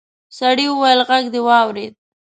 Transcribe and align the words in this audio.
سړي 0.37 0.65
وويل 0.71 1.01
غږ 1.09 1.25
دې 1.33 1.41
واورېد. 1.47 1.93